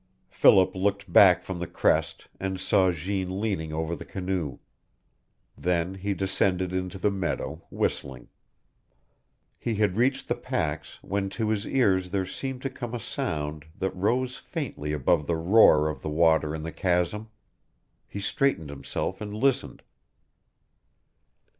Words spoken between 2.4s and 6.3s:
saw Jeanne leaning over the canoe. Then he